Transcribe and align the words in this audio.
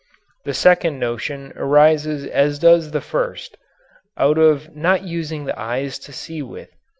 The 0.45 0.55
second 0.55 0.97
notion 0.97 1.53
arises 1.55 2.25
as 2.25 2.57
does 2.57 2.89
the 2.89 3.01
first 3.01 3.55
out 4.17 4.39
of 4.39 4.75
not 4.75 5.03
using 5.03 5.45
the 5.45 5.59
eyes 5.59 5.99
to 5.99 6.11
see 6.11 6.41
with. 6.41 6.71